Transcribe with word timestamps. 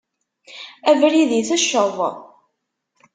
Abrid 0.89 1.31
itecceḍ. 1.39 1.97